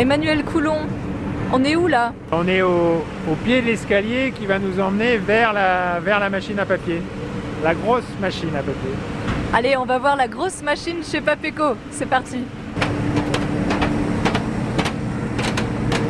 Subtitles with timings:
[0.00, 0.78] Emmanuel Coulon,
[1.52, 5.18] on est où là On est au, au pied de l'escalier qui va nous emmener
[5.18, 7.02] vers la, vers la machine à papier.
[7.62, 8.94] La grosse machine à papier.
[9.52, 11.74] Allez, on va voir la grosse machine chez Papeco.
[11.90, 12.38] C'est parti.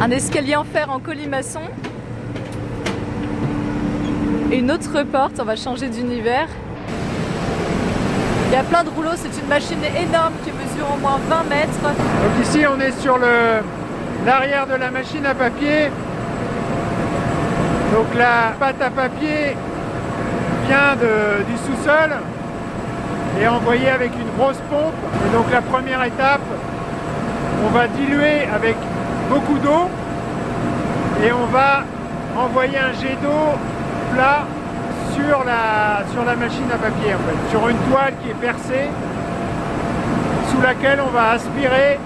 [0.00, 1.62] Un escalier en fer en colimaçon.
[4.52, 6.46] Une autre porte, on va changer d'univers.
[8.52, 11.44] Il y a plein de rouleaux, c'est une machine énorme qui mesure au moins 20
[11.48, 11.80] mètres.
[11.82, 11.94] Donc
[12.42, 13.18] ici on est sur
[14.26, 15.90] l'arrière de la machine à papier.
[17.94, 19.56] Donc la pâte à papier
[20.66, 22.10] vient du sous-sol
[23.40, 25.00] et envoyée avec une grosse pompe.
[25.26, 26.42] Et donc la première étape,
[27.64, 28.76] on va diluer avec
[29.30, 29.88] beaucoup d'eau
[31.24, 31.84] et on va
[32.36, 33.56] envoyer un jet d'eau
[34.12, 34.44] plat
[35.28, 38.88] sur la, sur la machine à papier en fait, sur une toile qui est percée
[40.50, 41.98] sous laquelle on va aspirer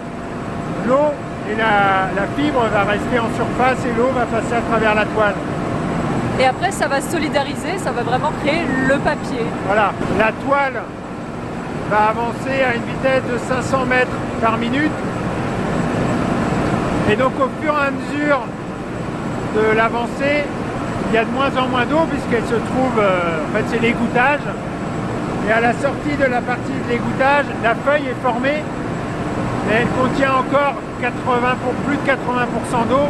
[0.87, 1.13] l'eau
[1.51, 5.05] et la, la fibre va rester en surface et l'eau va passer à travers la
[5.07, 5.35] toile.
[6.39, 9.45] Et après, ça va solidariser, ça va vraiment créer le papier.
[9.67, 10.83] Voilà, la toile
[11.91, 14.91] va avancer à une vitesse de 500 mètres par minute.
[17.11, 18.41] Et donc au fur et à mesure
[19.55, 20.45] de l'avancée,
[21.17, 24.41] y a de moins en moins d'eau puisqu'elle se trouve, euh, en fait c'est l'égouttage.
[25.49, 28.63] Et à la sortie de la partie de l'égouttage, la feuille est formée,
[29.67, 33.09] mais elle contient encore 80 pour, plus de 80% d'eau.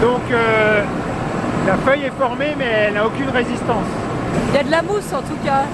[0.00, 0.82] Donc euh,
[1.66, 3.90] la feuille est formée mais elle n'a aucune résistance.
[4.50, 5.64] Il y a de la mousse en tout cas.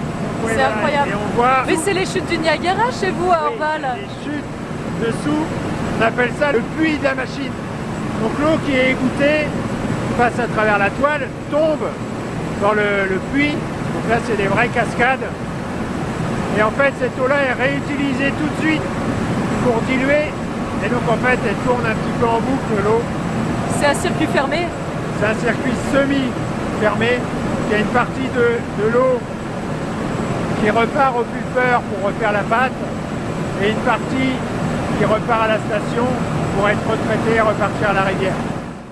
[0.43, 1.11] Oui, c'est incroyable.
[1.11, 3.83] Et on voit Mais c'est les chutes du Niagara chez vous à Oui, Orval.
[3.97, 5.45] Les chutes dessous,
[5.99, 7.53] on appelle ça le puits de la machine.
[8.23, 9.49] Donc l'eau qui est égoutée
[10.17, 11.87] passe à travers la toile, tombe
[12.63, 13.53] dans le, le puits.
[13.53, 15.29] Donc là c'est des vraies cascades.
[16.59, 18.83] Et en fait cette eau-là est réutilisée tout de suite
[19.65, 20.33] pour diluer.
[20.85, 23.03] Et donc en fait elle tourne un petit peu en boucle l'eau.
[23.79, 24.67] C'est un circuit fermé?
[25.21, 27.21] C'est un circuit semi-fermé.
[27.69, 29.21] Il y a une partie de, de l'eau
[30.61, 32.73] qui repart au pulpeur pour refaire la pâte
[33.63, 34.33] et une partie
[34.99, 36.07] qui repart à la station
[36.57, 38.56] pour être retraitée et repartir à la rivière.